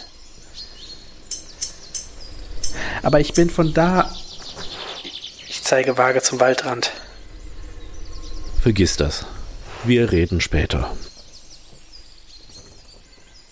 Aber 3.02 3.18
ich 3.18 3.32
bin 3.32 3.50
von 3.50 3.74
da. 3.74 4.14
Ich 5.48 5.64
zeige 5.64 5.98
vage 5.98 6.22
zum 6.22 6.38
Waldrand. 6.38 6.92
Vergiss 8.62 8.96
das. 8.96 9.26
Wir 9.82 10.12
reden 10.12 10.40
später. 10.40 10.96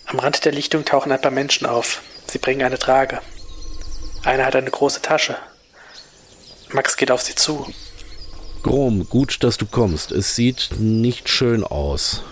Am 0.06 0.20
Rand 0.20 0.44
der 0.44 0.52
Lichtung 0.52 0.84
tauchen 0.84 1.10
ein 1.10 1.20
paar 1.20 1.32
Menschen 1.32 1.66
auf. 1.66 2.02
Sie 2.28 2.38
bringen 2.38 2.62
eine 2.62 2.78
Trage. 2.78 3.20
Einer 4.22 4.46
hat 4.46 4.54
eine 4.54 4.70
große 4.70 5.02
Tasche. 5.02 5.36
Max 6.68 6.96
geht 6.96 7.10
auf 7.10 7.22
sie 7.22 7.34
zu. 7.34 7.66
Grom, 8.62 9.08
gut, 9.08 9.42
dass 9.42 9.56
du 9.56 9.66
kommst. 9.66 10.12
Es 10.12 10.34
sieht 10.34 10.70
nicht 10.78 11.28
schön 11.28 11.64
aus. 11.64 12.22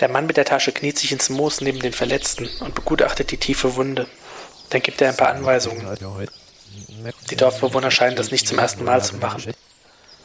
Der 0.00 0.08
Mann 0.08 0.26
mit 0.26 0.36
der 0.36 0.46
Tasche 0.46 0.72
kniet 0.72 0.98
sich 0.98 1.12
ins 1.12 1.28
Moos 1.28 1.60
neben 1.60 1.80
den 1.80 1.92
Verletzten 1.92 2.48
und 2.60 2.74
begutachtet 2.74 3.30
die 3.30 3.36
tiefe 3.36 3.76
Wunde. 3.76 4.06
Dann 4.70 4.82
gibt 4.82 5.00
er 5.00 5.10
ein 5.10 5.16
paar 5.16 5.28
Anweisungen. 5.28 5.86
Die 7.30 7.36
Dorfbewohner 7.36 7.90
scheinen 7.90 8.16
das 8.16 8.30
nicht 8.30 8.48
zum 8.48 8.58
ersten 8.58 8.84
Mal 8.84 9.04
zu 9.04 9.16
machen. 9.16 9.52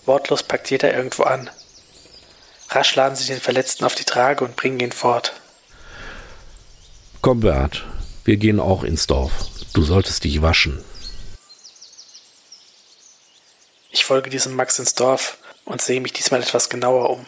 Wortlos 0.06 0.44
packt 0.44 0.70
jeder 0.70 0.94
irgendwo 0.94 1.24
an. 1.24 1.50
Rasch 2.70 2.96
laden 2.96 3.16
sie 3.16 3.26
den 3.26 3.42
Verletzten 3.42 3.86
auf 3.86 3.96
die 3.96 4.04
Trage 4.04 4.44
und 4.44 4.56
bringen 4.56 4.80
ihn 4.80 4.92
fort. 4.92 5.34
Komm, 7.22 7.42
Bert, 7.42 7.86
wir 8.24 8.38
gehen 8.38 8.60
auch 8.60 8.84
ins 8.84 9.08
Dorf. 9.08 9.32
Du 9.74 9.84
solltest 9.84 10.24
dich 10.24 10.42
waschen. 10.42 10.84
Ich 13.96 14.04
folge 14.04 14.30
diesem 14.30 14.58
Max 14.58 14.78
ins 14.78 14.94
Dorf 14.94 15.38
und 15.64 15.82
sehe 15.82 16.02
mich 16.02 16.12
diesmal 16.12 16.42
etwas 16.42 16.68
genauer 16.68 17.12
um. 17.12 17.26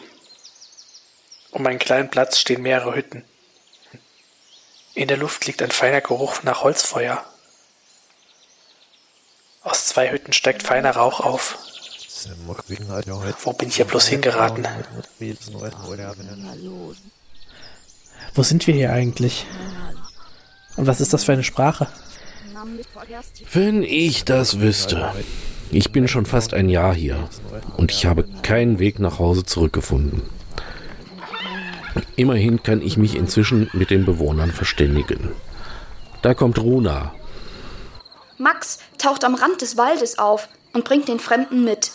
Um 1.50 1.66
einen 1.66 1.78
kleinen 1.78 2.10
Platz 2.10 2.38
stehen 2.38 2.60
mehrere 2.60 2.94
Hütten. 2.94 3.24
In 4.92 5.08
der 5.08 5.16
Luft 5.16 5.46
liegt 5.46 5.62
ein 5.62 5.70
feiner 5.70 6.02
Geruch 6.02 6.42
nach 6.42 6.64
Holzfeuer. 6.64 7.24
Aus 9.62 9.86
zwei 9.86 10.10
Hütten 10.10 10.34
steigt 10.34 10.62
feiner 10.62 10.90
Rauch 10.90 11.20
auf. 11.20 11.56
Wo 13.44 13.52
bin 13.54 13.68
ich 13.68 13.76
hier 13.76 13.86
bloß 13.86 14.06
hingeraten? 14.08 14.68
Wo 18.34 18.42
sind 18.42 18.66
wir 18.66 18.74
hier 18.74 18.92
eigentlich? 18.92 19.46
Und 20.76 20.86
was 20.86 21.00
ist 21.00 21.14
das 21.14 21.24
für 21.24 21.32
eine 21.32 21.44
Sprache? 21.44 21.88
Wenn 23.54 23.82
ich 23.82 24.26
das 24.26 24.60
wüsste. 24.60 25.14
Ich 25.70 25.92
bin 25.92 26.08
schon 26.08 26.24
fast 26.24 26.54
ein 26.54 26.68
Jahr 26.68 26.94
hier 26.94 27.28
und 27.76 27.92
ich 27.92 28.06
habe 28.06 28.24
keinen 28.42 28.78
Weg 28.78 28.98
nach 28.98 29.18
Hause 29.18 29.44
zurückgefunden. 29.44 30.22
Immerhin 32.16 32.62
kann 32.62 32.80
ich 32.80 32.96
mich 32.96 33.14
inzwischen 33.14 33.68
mit 33.72 33.90
den 33.90 34.04
Bewohnern 34.04 34.50
verständigen. 34.50 35.32
Da 36.22 36.34
kommt 36.34 36.58
Runa. 36.58 37.14
Max 38.38 38.78
taucht 38.98 39.24
am 39.24 39.34
Rand 39.34 39.60
des 39.60 39.76
Waldes 39.76 40.18
auf 40.18 40.48
und 40.72 40.84
bringt 40.84 41.08
den 41.08 41.20
Fremden 41.20 41.64
mit. 41.64 41.92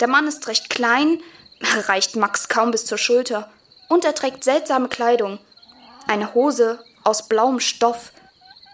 Der 0.00 0.08
Mann 0.08 0.26
ist 0.26 0.48
recht 0.48 0.70
klein, 0.70 1.20
reicht 1.86 2.16
Max 2.16 2.48
kaum 2.48 2.70
bis 2.70 2.86
zur 2.86 2.98
Schulter, 2.98 3.50
und 3.88 4.04
er 4.04 4.14
trägt 4.14 4.44
seltsame 4.44 4.88
Kleidung. 4.88 5.38
Eine 6.06 6.34
Hose 6.34 6.82
aus 7.04 7.28
blauem 7.28 7.60
Stoff. 7.60 8.12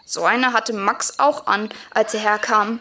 So 0.05 0.25
eine 0.25 0.53
hatte 0.53 0.73
Max 0.73 1.19
auch 1.19 1.47
an, 1.47 1.69
als 1.91 2.15
er 2.15 2.21
herkam. 2.21 2.81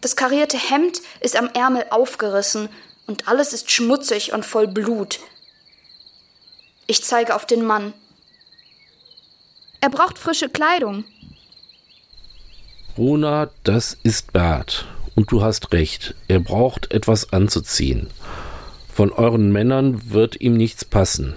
Das 0.00 0.14
karierte 0.16 0.58
Hemd 0.58 1.00
ist 1.20 1.36
am 1.36 1.48
Ärmel 1.54 1.86
aufgerissen 1.90 2.68
und 3.06 3.26
alles 3.26 3.52
ist 3.52 3.70
schmutzig 3.70 4.32
und 4.32 4.44
voll 4.44 4.68
Blut. 4.68 5.18
Ich 6.86 7.02
zeige 7.02 7.34
auf 7.34 7.46
den 7.46 7.64
Mann. 7.64 7.92
Er 9.80 9.90
braucht 9.90 10.18
frische 10.18 10.48
Kleidung. 10.48 11.04
Runa, 12.96 13.50
das 13.64 13.96
ist 14.02 14.32
Bert. 14.32 14.86
Und 15.14 15.32
du 15.32 15.42
hast 15.42 15.72
recht, 15.72 16.14
er 16.28 16.38
braucht 16.38 16.92
etwas 16.92 17.32
anzuziehen. 17.32 18.08
Von 18.92 19.12
euren 19.12 19.52
Männern 19.52 20.12
wird 20.12 20.40
ihm 20.40 20.56
nichts 20.56 20.84
passen. 20.84 21.34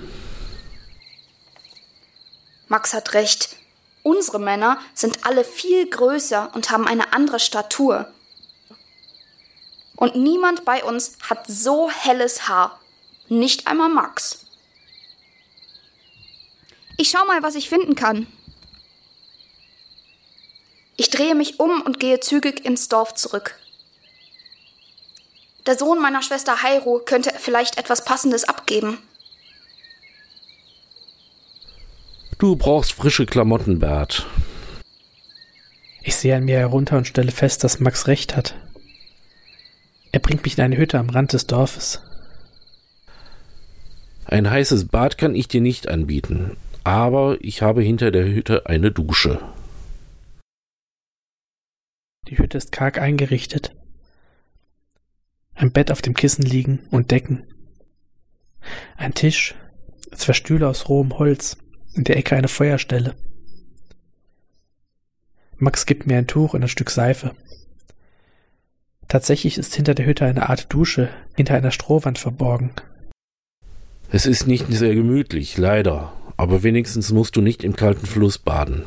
Max 2.68 2.94
hat 2.94 3.14
recht. 3.14 3.58
Unsere 4.04 4.40
Männer 4.40 4.80
sind 4.94 5.26
alle 5.26 5.44
viel 5.44 5.90
größer 5.90 6.52
und 6.54 6.72
haben 6.72 6.88
eine 6.88 7.14
andere 7.14 7.40
Statur. 7.40 8.08
Und 10.02 10.16
niemand 10.16 10.66
bei 10.66 10.84
uns 10.84 11.16
hat 11.30 11.46
so 11.46 11.92
helles 11.92 12.48
Haar. 12.48 12.80
Nicht 13.30 13.68
einmal 13.68 13.90
Max. 13.90 14.48
Ich 16.98 17.12
schau 17.12 17.24
mal, 17.26 17.44
was 17.44 17.54
ich 17.54 17.70
finden 17.70 17.94
kann. 17.94 18.26
Ich 20.98 21.12
drehe 21.12 21.36
mich 21.36 21.60
um 21.60 21.82
und 21.82 22.00
gehe 22.00 22.20
zügig 22.20 22.66
ins 22.66 22.90
Dorf 22.90 23.14
zurück. 23.14 23.60
Der 25.68 25.78
Sohn 25.78 26.02
meiner 26.02 26.24
Schwester 26.24 26.64
Hairo 26.64 26.98
könnte 27.06 27.32
vielleicht 27.38 27.78
etwas 27.78 28.04
Passendes 28.04 28.46
abgeben. 28.46 28.98
Du 32.40 32.56
brauchst 32.56 32.94
frische 32.94 33.28
Klamotten, 33.28 33.78
Bert. 33.78 34.26
Ich 36.02 36.16
sehe 36.16 36.38
an 36.38 36.46
mir 36.46 36.58
herunter 36.58 36.98
und 36.98 37.06
stelle 37.06 37.32
fest, 37.32 37.64
dass 37.64 37.80
Max 37.80 38.08
recht 38.08 38.36
hat. 38.36 38.56
Er 40.12 40.20
bringt 40.20 40.44
mich 40.44 40.58
in 40.58 40.64
eine 40.64 40.78
Hütte 40.78 41.00
am 41.00 41.10
Rand 41.10 41.34
des 41.34 41.48
Dorfes. 41.48 42.02
Ein 44.26 44.50
heißes 44.50 44.88
Bad 44.88 45.18
kann 45.18 45.36
ich 45.36 45.48
dir 45.48 45.62
nicht 45.62 45.88
anbieten, 45.88 46.58
aber 46.84 47.38
ich 47.42 47.62
habe 47.62 47.82
hinter 47.82 48.12
der 48.12 48.26
Hütte 48.26 48.66
eine 48.68 48.92
Dusche. 48.92 49.40
Die 52.28 52.38
Hütte 52.38 52.58
ist 52.58 52.72
karg 52.72 52.98
eingerichtet 52.98 53.74
ein 55.62 55.72
Bett 55.72 55.92
auf 55.92 56.02
dem 56.02 56.16
Kissen 56.16 56.44
liegen 56.44 56.80
und 56.90 57.12
Decken. 57.12 57.44
Ein 58.98 59.14
Tisch, 59.14 59.56
zwei 60.12 60.34
Stühle 60.34 60.68
aus 60.68 60.90
rohem 60.90 61.18
Holz, 61.18 61.58
in 61.94 62.04
der 62.04 62.18
Ecke 62.18 62.36
eine 62.36 62.48
Feuerstelle. 62.48 63.16
Max 65.58 65.86
gibt 65.86 66.08
mir 66.08 66.18
ein 66.18 66.28
Tuch 66.28 66.56
und 66.56 66.64
ein 66.64 66.68
Stück 66.68 66.90
Seife. 66.90 67.36
Tatsächlich 69.12 69.58
ist 69.58 69.76
hinter 69.76 69.94
der 69.94 70.06
Hütte 70.06 70.24
eine 70.24 70.48
Art 70.48 70.72
Dusche 70.72 71.10
hinter 71.36 71.56
einer 71.56 71.72
Strohwand 71.72 72.18
verborgen. 72.18 72.72
Es 74.10 74.26
ist 74.26 74.48
nicht 74.48 74.68
sehr 74.70 74.96
gemütlich, 74.96 75.58
leider, 75.58 76.14
aber 76.38 76.64
wenigstens 76.64 77.12
musst 77.12 77.36
du 77.36 77.42
nicht 77.42 77.66
im 77.66 77.76
kalten 77.76 78.06
Fluss 78.06 78.38
baden. 78.38 78.86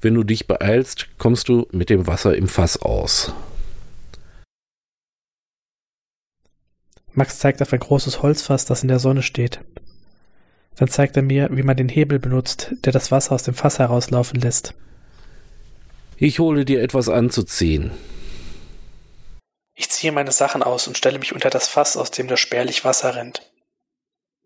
Wenn 0.00 0.14
du 0.14 0.22
dich 0.22 0.46
beeilst, 0.46 1.08
kommst 1.18 1.48
du 1.48 1.66
mit 1.72 1.90
dem 1.90 2.06
Wasser 2.06 2.36
im 2.36 2.46
Fass 2.46 2.80
aus. 2.80 3.34
Max 7.12 7.40
zeigt 7.40 7.60
auf 7.62 7.72
ein 7.72 7.80
großes 7.80 8.22
Holzfass, 8.22 8.64
das 8.64 8.82
in 8.82 8.88
der 8.88 9.00
Sonne 9.00 9.22
steht. 9.22 9.58
Dann 10.76 10.86
zeigt 10.86 11.16
er 11.16 11.24
mir, 11.24 11.48
wie 11.50 11.64
man 11.64 11.76
den 11.76 11.88
Hebel 11.88 12.20
benutzt, 12.20 12.76
der 12.84 12.92
das 12.92 13.10
Wasser 13.10 13.32
aus 13.32 13.42
dem 13.42 13.54
Fass 13.54 13.80
herauslaufen 13.80 14.40
lässt. 14.40 14.76
Ich 16.16 16.38
hole 16.38 16.64
dir 16.64 16.80
etwas 16.80 17.08
anzuziehen. 17.08 17.90
Ich 20.02 20.04
ziehe 20.04 20.12
meine 20.12 20.32
Sachen 20.32 20.64
aus 20.64 20.88
und 20.88 20.98
stelle 20.98 21.20
mich 21.20 21.32
unter 21.32 21.48
das 21.48 21.68
Fass, 21.68 21.96
aus 21.96 22.10
dem 22.10 22.26
das 22.26 22.40
spärlich 22.40 22.84
Wasser 22.84 23.14
rennt. 23.14 23.52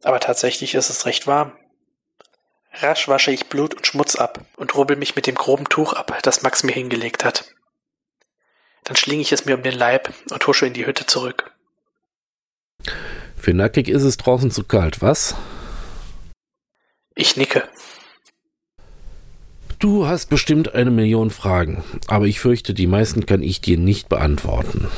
Aber 0.02 0.20
tatsächlich 0.20 0.74
ist 0.74 0.90
es 0.90 1.06
recht 1.06 1.26
warm. 1.26 1.52
Rasch 2.74 3.08
wasche 3.08 3.30
ich 3.30 3.46
Blut 3.46 3.72
und 3.72 3.86
Schmutz 3.86 4.16
ab 4.16 4.44
und 4.58 4.74
rubbel 4.74 4.96
mich 4.96 5.16
mit 5.16 5.26
dem 5.26 5.34
groben 5.34 5.64
Tuch 5.64 5.94
ab, 5.94 6.18
das 6.24 6.42
Max 6.42 6.62
mir 6.62 6.72
hingelegt 6.72 7.24
hat. 7.24 7.54
Dann 8.84 8.96
schlinge 8.96 9.22
ich 9.22 9.32
es 9.32 9.46
mir 9.46 9.54
um 9.54 9.62
den 9.62 9.72
Leib 9.72 10.12
und 10.30 10.46
husche 10.46 10.66
in 10.66 10.74
die 10.74 10.84
Hütte 10.84 11.06
zurück. 11.06 11.52
Für 13.34 13.54
nackig 13.54 13.88
ist 13.88 14.02
es 14.02 14.18
draußen 14.18 14.50
zu 14.50 14.62
kalt, 14.62 15.00
was? 15.00 15.36
Ich 17.14 17.38
nicke. 17.38 17.66
Du 19.78 20.06
hast 20.06 20.28
bestimmt 20.28 20.74
eine 20.74 20.90
Million 20.90 21.30
Fragen, 21.30 21.82
aber 22.08 22.26
ich 22.26 22.40
fürchte, 22.40 22.74
die 22.74 22.86
meisten 22.86 23.24
kann 23.24 23.42
ich 23.42 23.62
dir 23.62 23.78
nicht 23.78 24.10
beantworten. 24.10 24.90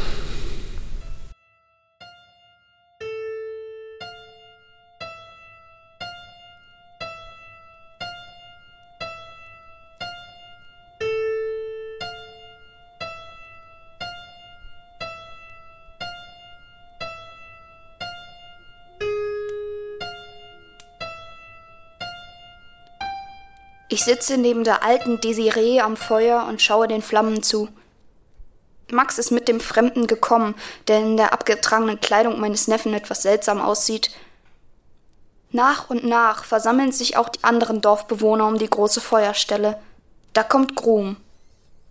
Ich 23.88 24.05
sitze 24.05 24.37
neben 24.37 24.64
der 24.64 24.85
alten 24.85 25.20
Desiree 25.20 25.81
am 25.81 25.96
Feuer 25.96 26.46
und 26.46 26.61
schaue 26.61 26.88
den 26.88 27.03
Flammen 27.03 27.42
zu. 27.42 27.68
Max 28.90 29.18
ist 29.18 29.31
mit 29.31 29.48
dem 29.48 29.61
Fremden 29.61 30.07
gekommen, 30.07 30.55
der 30.87 31.01
in 31.01 31.16
der 31.16 31.33
abgetragenen 31.33 32.01
Kleidung 32.01 32.40
meines 32.40 32.68
Neffen 32.68 32.94
etwas 32.94 33.22
seltsam 33.22 33.61
aussieht. 33.61 34.11
Nach 35.51 35.88
und 35.88 36.05
nach 36.05 36.44
versammeln 36.44 36.92
sich 36.92 37.16
auch 37.16 37.31
die 37.31 37.42
anderen 37.42 37.81
Dorfbewohner 37.81 38.46
um 38.46 38.59
die 38.59 38.68
große 38.68 39.01
Feuerstelle. 39.01 39.79
Da 40.35 40.42
kommt 40.42 40.77
Grum. 40.77 41.16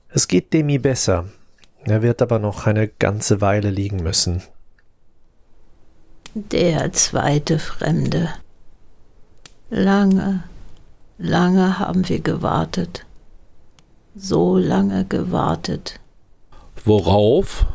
Es 0.09 0.27
geht 0.27 0.53
Demi 0.53 0.77
besser. 0.77 1.25
Er 1.83 2.01
wird 2.01 2.21
aber 2.21 2.37
noch 2.37 2.67
eine 2.67 2.87
ganze 2.87 3.41
Weile 3.41 3.69
liegen 3.69 4.03
müssen. 4.03 4.43
Der 6.33 6.91
zweite 6.93 7.57
Fremde. 7.57 8.33
Lange, 9.69 10.43
lange 11.17 11.79
haben 11.79 12.07
wir 12.07 12.19
gewartet. 12.19 13.05
So 14.15 14.57
lange 14.57 15.05
gewartet. 15.05 15.99
Worauf? 16.85 17.65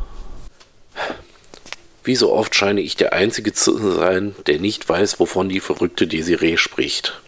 Wie 2.03 2.15
so 2.15 2.33
oft 2.33 2.53
scheine 2.53 2.81
ich 2.81 2.95
der 2.97 3.13
Einzige 3.13 3.53
zu 3.53 3.77
sein, 3.93 4.35
der 4.47 4.59
nicht 4.59 4.87
weiß, 4.87 5.19
wovon 5.19 5.47
die 5.47 5.61
verrückte 5.61 6.05
Desiree 6.05 6.57
spricht. 6.57 7.21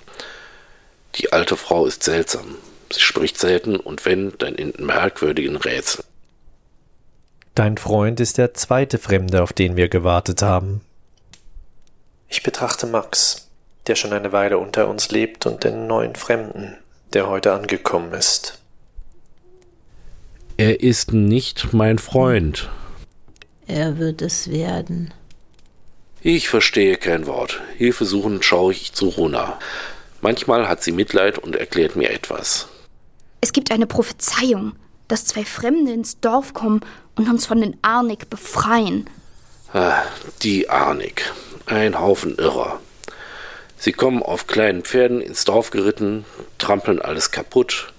Die 1.16 1.32
alte 1.32 1.56
Frau 1.56 1.86
ist 1.86 2.04
seltsam. 2.04 2.56
Sie 2.92 3.00
spricht 3.00 3.38
selten 3.38 3.78
und 3.78 4.06
wenn, 4.06 4.34
dann 4.38 4.56
in 4.56 4.74
merkwürdigen 4.86 5.56
Rätseln. 5.56 6.06
Dein 7.56 7.78
Freund 7.78 8.20
ist 8.20 8.38
der 8.38 8.54
zweite 8.54 8.98
Fremde, 8.98 9.42
auf 9.42 9.54
den 9.54 9.78
wir 9.78 9.88
gewartet 9.88 10.42
haben. 10.42 10.82
Ich 12.28 12.44
betrachte 12.44 12.86
Max, 12.86 13.45
der 13.88 13.96
schon 13.96 14.14
eine 14.14 14.32
Weile 14.32 14.58
unter 14.58 14.88
uns 14.88 15.12
lebt, 15.12 15.46
und 15.46 15.64
den 15.64 15.88
neuen 15.88 16.16
Fremden, 16.16 16.78
der 17.14 17.28
heute 17.28 17.54
angekommen 17.54 18.14
ist. 18.14 18.60
Er 20.58 20.82
ist 20.82 21.12
nicht 21.12 21.74
mein 21.74 22.00
Freund. 22.00 22.70
Er 23.68 23.98
wird 23.98 24.22
es 24.22 24.50
werden. 24.50 25.14
Ich 26.22 26.50
verstehe 26.50 26.98
kein 26.98 27.28
Wort. 27.28 27.62
Hilfesuchend 27.78 28.44
schaue 28.46 28.72
ich 28.72 28.94
zu 28.94 29.10
Runa. 29.10 29.60
Manchmal 30.22 30.68
hat 30.68 30.82
sie 30.82 30.92
Mitleid 30.92 31.38
und 31.38 31.56
erklärt 31.56 31.96
mir 31.96 32.10
etwas. 32.10 32.68
Es 33.42 33.54
gibt 33.54 33.70
eine 33.70 33.86
Prophezeiung, 33.86 34.74
dass 35.08 35.26
zwei 35.26 35.46
Fremde 35.46 35.92
ins 35.92 36.20
Dorf 36.20 36.54
kommen 36.54 36.82
und 37.16 37.30
uns 37.30 37.46
von 37.46 37.62
den 37.62 37.78
Arnik 37.82 38.30
befreien. 38.30 39.08
Ah, 39.74 40.02
die 40.42 40.70
Arnik. 40.70 41.32
Ein 41.66 42.00
Haufen 42.00 42.36
Irrer. 42.38 42.80
Sie 43.86 43.92
kommen 43.92 44.24
auf 44.24 44.48
kleinen 44.48 44.82
Pferden 44.82 45.22
ins 45.22 45.46
Dorf 45.46 45.70
geritten, 45.70 46.26
trampeln 46.58 47.00
alles 47.00 47.30
kaputt, 47.30 47.94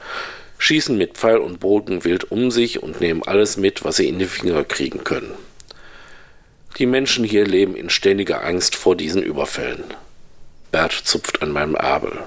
schießen 0.59 0.99
mit 0.99 1.17
Pfeil 1.17 1.37
und 1.37 1.61
Bogen 1.61 2.03
wild 2.03 2.33
um 2.33 2.51
sich 2.51 2.83
und 2.83 3.01
nehmen 3.01 3.23
alles 3.23 3.57
mit, 3.57 3.85
was 3.85 3.95
sie 3.95 4.09
in 4.09 4.19
die 4.19 4.25
Finger 4.25 4.65
kriegen 4.65 5.05
können. 5.05 5.31
Die 6.79 6.87
Menschen 6.87 7.25
hier 7.25 7.47
leben 7.47 7.77
in 7.77 7.89
ständiger 7.89 8.45
Angst 8.45 8.75
vor 8.75 8.97
diesen 8.97 9.23
Überfällen. 9.23 9.85
Bert 10.73 10.91
zupft 10.91 11.41
an 11.41 11.53
meinem 11.53 11.77
Abel. 11.77 12.19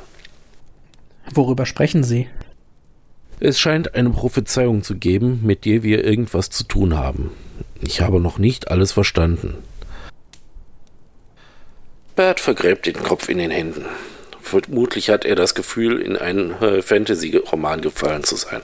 Worüber 1.34 1.66
sprechen 1.66 2.06
Sie? 2.06 2.30
Es 3.42 3.60
scheint 3.60 3.94
eine 3.94 4.12
Prophezeiung 4.12 4.84
zu 4.84 4.96
geben, 4.96 5.42
mit 5.44 5.66
der 5.66 5.84
wir 5.84 6.06
irgendwas 6.06 6.50
zu 6.50 6.64
tun 6.64 6.98
haben. 6.98 7.32
Ich 7.82 8.00
habe 8.00 8.22
noch 8.22 8.38
nicht 8.38 8.72
alles 8.72 8.94
verstanden. 8.94 9.56
Bert 12.20 12.42
vergräbt 12.42 12.86
den 12.86 13.02
Kopf 13.02 13.30
in 13.30 13.38
den 13.38 13.50
Händen. 13.50 13.86
Vermutlich 14.42 15.10
hat 15.10 15.24
er 15.24 15.38
das 15.38 15.56
Gefühl, 15.56 16.02
in 16.02 16.18
einen 16.18 16.52
äh, 16.62 16.82
Fantasy-Roman 16.82 17.80
gefallen 17.80 18.26
zu 18.26 18.36
sein. 18.36 18.60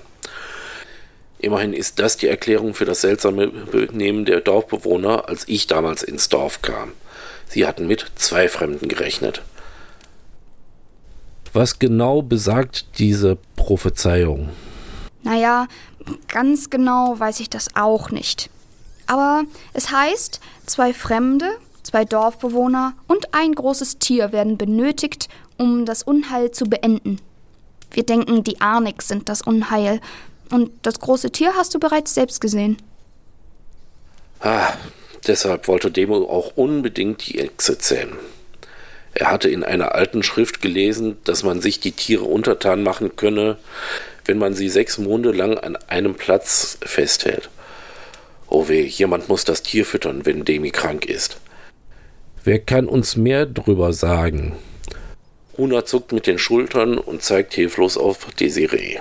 Immerhin 1.40 1.72
ist 1.72 2.00
das 2.00 2.18
die 2.18 2.28
Erklärung 2.28 2.74
für 2.74 2.84
das 2.84 3.00
seltsame 3.00 3.48
Benehmen 3.48 4.26
der 4.26 4.42
Dorfbewohner, 4.42 5.30
als 5.30 5.48
ich 5.48 5.68
damals 5.68 6.04
ins 6.04 6.28
Dorf 6.28 6.64
kam. 6.64 6.92
Sie 7.48 7.66
hatten 7.66 7.88
mit 7.88 8.06
zwei 8.16 8.50
Fremden 8.50 8.90
gerechnet. 8.90 9.42
Was 11.54 11.80
genau 11.80 12.22
besagt 12.22 13.00
diese 13.00 13.38
Prophezeiung? 13.56 14.50
Naja, 15.24 15.70
ganz 16.28 16.70
genau 16.70 17.18
weiß 17.18 17.40
ich 17.40 17.50
das 17.50 17.70
auch 17.74 18.12
nicht. 18.12 18.50
Aber 19.08 19.44
es 19.72 19.92
heißt, 19.92 20.42
zwei 20.66 20.94
Fremde, 20.94 21.56
zwei 21.86 22.06
Dorfbewohner 22.06 22.94
und 23.08 23.34
ein 23.34 23.54
großes 23.54 24.00
Tier 24.00 24.32
werden 24.32 24.58
benötigt, 24.58 25.30
um 25.58 25.86
das 25.86 26.04
Unheil 26.04 26.52
zu 26.52 26.66
beenden. 26.66 27.20
Wir 27.92 28.04
denken, 28.04 28.44
die 28.44 28.60
Arnik 28.60 29.02
sind 29.02 29.30
das 29.30 29.42
Unheil. 29.42 30.02
Und 30.52 30.72
das 30.82 31.00
große 31.00 31.32
Tier 31.32 31.56
hast 31.56 31.74
du 31.74 31.80
bereits 31.80 32.14
selbst 32.14 32.42
gesehen. 32.42 32.78
Ah, 34.42 34.74
deshalb 35.26 35.68
wollte 35.68 35.90
Demo 35.90 36.18
auch 36.30 36.56
unbedingt 36.56 37.26
die 37.28 37.40
Echse 37.40 37.78
zähmen. 37.78 38.18
Er 39.14 39.32
hatte 39.32 39.50
in 39.50 39.64
einer 39.64 39.96
alten 39.96 40.24
Schrift 40.24 40.62
gelesen, 40.62 41.18
dass 41.24 41.44
man 41.44 41.62
sich 41.62 41.80
die 41.80 41.94
Tiere 41.94 42.26
untertan 42.26 42.84
machen 42.84 43.16
könne, 43.16 43.58
wenn 44.26 44.38
man 44.38 44.54
sie 44.54 44.68
sechs 44.68 44.98
Monde 44.98 45.32
lang 45.32 45.58
an 45.58 45.78
einem 45.88 46.16
Platz 46.16 46.78
festhält. 46.82 47.50
Oh 48.50 48.68
weh, 48.68 48.86
jemand 48.86 49.30
muss 49.30 49.46
das 49.46 49.64
Tier 49.64 49.86
füttern, 49.86 50.26
wenn 50.26 50.44
Demi 50.44 50.72
krank 50.72 51.06
ist. 51.06 51.38
Wer 52.46 52.60
kann 52.60 52.88
uns 52.88 53.18
mehr 53.18 53.48
drüber 53.48 53.92
sagen? 53.92 54.54
Runa 55.58 55.84
zuckt 55.84 56.12
mit 56.12 56.28
den 56.28 56.38
Schultern 56.38 57.00
und 57.00 57.24
zeigt 57.24 57.56
hilflos 57.56 57.98
auf 57.98 58.28
Desiree. 58.40 59.00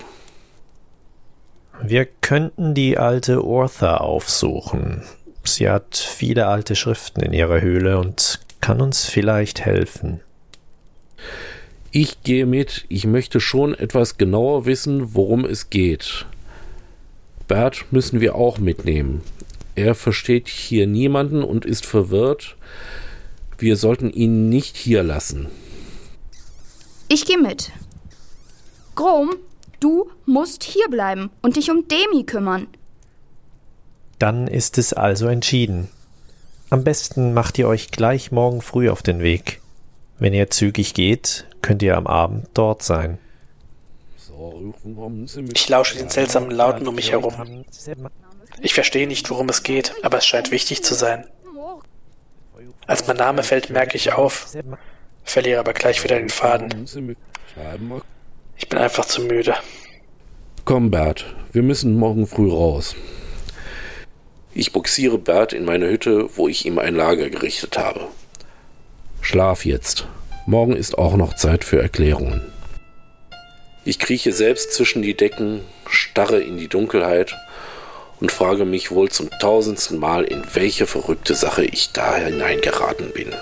Wir 1.82 2.06
könnten 2.22 2.72
die 2.72 2.96
alte 2.96 3.44
Ortha 3.44 3.98
aufsuchen. 3.98 5.02
Sie 5.44 5.68
hat 5.68 5.94
viele 5.94 6.46
alte 6.46 6.74
Schriften 6.74 7.20
in 7.20 7.34
ihrer 7.34 7.60
Höhle 7.60 7.98
und 7.98 8.40
kann 8.62 8.80
uns 8.80 9.04
vielleicht 9.04 9.60
helfen. 9.60 10.20
Ich 11.90 12.22
gehe 12.22 12.46
mit. 12.46 12.86
Ich 12.88 13.06
möchte 13.06 13.40
schon 13.40 13.74
etwas 13.74 14.16
genauer 14.16 14.64
wissen, 14.64 15.14
worum 15.14 15.44
es 15.44 15.68
geht. 15.68 16.24
Bert 17.46 17.84
müssen 17.90 18.22
wir 18.22 18.36
auch 18.36 18.56
mitnehmen. 18.56 19.20
Er 19.74 19.94
versteht 19.94 20.48
hier 20.48 20.86
niemanden 20.86 21.44
und 21.44 21.66
ist 21.66 21.84
verwirrt. 21.84 22.56
Wir 23.58 23.76
sollten 23.76 24.10
ihn 24.10 24.48
nicht 24.48 24.76
hier 24.76 25.02
lassen. 25.02 25.48
Ich 27.08 27.24
gehe 27.26 27.38
mit. 27.38 27.70
Grom, 28.94 29.36
du 29.80 30.10
musst 30.26 30.64
hier 30.64 30.88
bleiben 30.88 31.30
und 31.42 31.56
dich 31.56 31.70
um 31.70 31.86
Demi 31.88 32.24
kümmern. 32.24 32.66
Dann 34.18 34.46
ist 34.46 34.78
es 34.78 34.92
also 34.92 35.26
entschieden. 35.26 35.88
Am 36.70 36.84
besten 36.84 37.34
macht 37.34 37.58
ihr 37.58 37.68
euch 37.68 37.90
gleich 37.90 38.32
morgen 38.32 38.62
früh 38.62 38.88
auf 38.88 39.02
den 39.02 39.20
Weg. 39.20 39.60
Wenn 40.18 40.32
ihr 40.32 40.50
zügig 40.50 40.94
geht, 40.94 41.46
könnt 41.60 41.82
ihr 41.82 41.96
am 41.96 42.06
Abend 42.06 42.48
dort 42.54 42.82
sein. 42.82 43.18
Ich 45.52 45.68
lausche 45.68 45.98
den 45.98 46.08
seltsamen 46.08 46.50
Lauten 46.50 46.88
um 46.88 46.94
mich 46.94 47.12
herum. 47.12 47.64
Ich 48.60 48.74
verstehe 48.74 49.06
nicht, 49.06 49.28
worum 49.30 49.48
es 49.48 49.62
geht, 49.62 49.94
aber 50.02 50.18
es 50.18 50.26
scheint 50.26 50.50
wichtig 50.50 50.82
zu 50.82 50.94
sein. 50.94 51.26
Als 52.86 53.06
mein 53.06 53.16
Name 53.16 53.42
fällt, 53.42 53.70
merke 53.70 53.96
ich 53.96 54.12
auf, 54.12 54.48
verliere 55.22 55.60
aber 55.60 55.72
gleich 55.72 56.02
wieder 56.04 56.18
den 56.18 56.28
Faden. 56.28 56.86
Ich 58.56 58.68
bin 58.68 58.78
einfach 58.78 59.06
zu 59.06 59.22
müde. 59.22 59.54
Komm, 60.64 60.90
Bert, 60.90 61.34
wir 61.52 61.62
müssen 61.62 61.98
morgen 61.98 62.26
früh 62.26 62.50
raus. 62.50 62.94
Ich 64.54 64.72
buxiere 64.72 65.18
Bert 65.18 65.52
in 65.52 65.64
meine 65.64 65.88
Hütte, 65.88 66.28
wo 66.36 66.48
ich 66.48 66.64
ihm 66.64 66.78
ein 66.78 66.94
Lager 66.94 67.28
gerichtet 67.28 67.76
habe. 67.76 68.08
Schlaf 69.20 69.64
jetzt. 69.64 70.06
Morgen 70.46 70.76
ist 70.76 70.96
auch 70.96 71.16
noch 71.16 71.34
Zeit 71.34 71.64
für 71.64 71.80
Erklärungen. 71.80 72.42
Ich 73.84 73.98
krieche 73.98 74.32
selbst 74.32 74.72
zwischen 74.72 75.02
die 75.02 75.16
Decken, 75.16 75.62
starre 75.86 76.40
in 76.40 76.56
die 76.56 76.68
Dunkelheit 76.68 77.34
und 78.20 78.32
frage 78.32 78.64
mich 78.64 78.90
wohl 78.90 79.10
zum 79.10 79.30
tausendsten 79.30 79.98
Mal, 79.98 80.24
in 80.24 80.42
welche 80.54 80.86
verrückte 80.86 81.34
Sache 81.34 81.64
ich 81.64 81.92
da 81.92 82.16
hineingeraten 82.16 83.12
bin. 83.12 83.34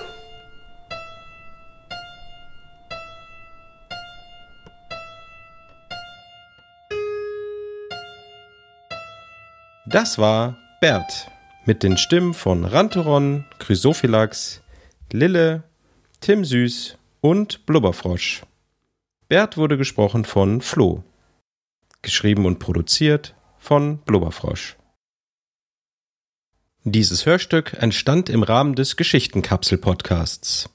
Das 9.85 10.17
war 10.17 10.57
Bert 10.81 11.27
mit 11.65 11.83
den 11.83 11.97
Stimmen 11.97 12.33
von 12.33 12.65
Ranteron, 12.65 13.45
Chrysophylax, 13.59 14.61
Lille, 15.11 15.63
Tim 16.19 16.43
Süß 16.43 16.97
und 17.21 17.65
Blubberfrosch. 17.65 18.41
Bert 19.29 19.55
wurde 19.55 19.77
gesprochen 19.77 20.25
von 20.25 20.61
Flo. 20.61 21.03
Geschrieben 22.01 22.45
und 22.45 22.59
produziert 22.59 23.35
von 23.63 23.99
Blubberfrosch. 23.99 24.75
Dieses 26.83 27.25
Hörstück 27.25 27.73
entstand 27.79 28.29
im 28.29 28.43
Rahmen 28.43 28.75
des 28.75 28.97
Geschichtenkapsel-Podcasts. 28.97 30.69